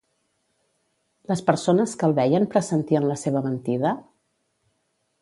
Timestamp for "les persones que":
1.33-2.09